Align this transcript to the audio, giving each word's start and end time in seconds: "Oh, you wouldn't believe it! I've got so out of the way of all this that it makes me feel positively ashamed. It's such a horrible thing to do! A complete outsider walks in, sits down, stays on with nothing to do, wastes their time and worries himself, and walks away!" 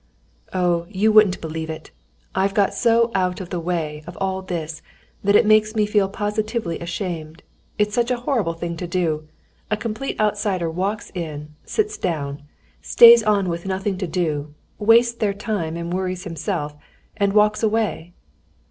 "Oh, 0.51 0.87
you 0.89 1.11
wouldn't 1.11 1.41
believe 1.41 1.69
it! 1.69 1.91
I've 2.33 2.55
got 2.55 2.73
so 2.73 3.11
out 3.13 3.39
of 3.39 3.51
the 3.51 3.59
way 3.59 4.03
of 4.07 4.17
all 4.19 4.41
this 4.41 4.81
that 5.23 5.35
it 5.35 5.45
makes 5.45 5.75
me 5.75 5.85
feel 5.85 6.09
positively 6.09 6.79
ashamed. 6.79 7.43
It's 7.77 7.93
such 7.93 8.09
a 8.09 8.17
horrible 8.17 8.55
thing 8.55 8.75
to 8.77 8.87
do! 8.87 9.27
A 9.69 9.77
complete 9.77 10.19
outsider 10.19 10.71
walks 10.71 11.11
in, 11.13 11.53
sits 11.65 11.99
down, 11.99 12.41
stays 12.81 13.21
on 13.21 13.47
with 13.47 13.67
nothing 13.67 13.95
to 13.99 14.07
do, 14.07 14.55
wastes 14.79 15.13
their 15.13 15.35
time 15.35 15.77
and 15.77 15.93
worries 15.93 16.23
himself, 16.23 16.73
and 17.15 17.33
walks 17.33 17.61
away!" 17.61 18.13